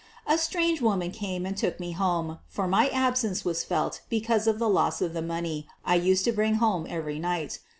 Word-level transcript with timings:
A 0.25 0.39
strange 0.39 0.81
woman 0.81 1.11
came 1.11 1.45
and 1.45 1.55
took 1.55 1.79
me 1.79 1.91
home, 1.91 2.39
for 2.47 2.67
my 2.67 2.89
absence 2.89 3.45
was 3.45 3.63
felt 3.63 4.01
because 4.09 4.47
of 4.47 4.57
the 4.57 4.67
loss 4.67 4.99
of 4.99 5.13
the 5.13 5.21
money 5.21 5.67
I 5.85 5.93
used 5.93 6.25
to 6.25 6.31
bring 6.31 6.55
home 6.55 6.87
every 6.89 7.19
night. 7.19 7.59